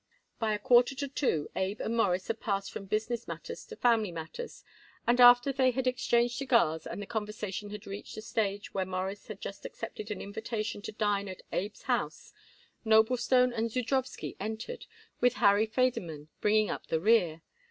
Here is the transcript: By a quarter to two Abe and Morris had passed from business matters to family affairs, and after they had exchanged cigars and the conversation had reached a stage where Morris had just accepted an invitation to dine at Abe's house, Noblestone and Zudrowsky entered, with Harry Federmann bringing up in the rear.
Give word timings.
By 0.39 0.55
a 0.55 0.57
quarter 0.57 0.95
to 0.95 1.07
two 1.07 1.51
Abe 1.55 1.79
and 1.79 1.95
Morris 1.95 2.27
had 2.27 2.39
passed 2.41 2.71
from 2.71 2.85
business 2.85 3.27
matters 3.27 3.63
to 3.65 3.75
family 3.75 4.09
affairs, 4.11 4.63
and 5.05 5.21
after 5.21 5.53
they 5.53 5.69
had 5.69 5.85
exchanged 5.85 6.37
cigars 6.39 6.87
and 6.87 6.99
the 6.99 7.05
conversation 7.05 7.69
had 7.69 7.85
reached 7.85 8.17
a 8.17 8.23
stage 8.23 8.73
where 8.73 8.83
Morris 8.83 9.27
had 9.27 9.39
just 9.39 9.63
accepted 9.63 10.09
an 10.09 10.19
invitation 10.19 10.81
to 10.81 10.91
dine 10.91 11.29
at 11.29 11.43
Abe's 11.53 11.83
house, 11.83 12.33
Noblestone 12.83 13.53
and 13.53 13.69
Zudrowsky 13.69 14.35
entered, 14.39 14.87
with 15.19 15.33
Harry 15.33 15.67
Federmann 15.67 16.29
bringing 16.39 16.71
up 16.71 16.85
in 16.89 16.95
the 16.95 16.99
rear. 16.99 17.43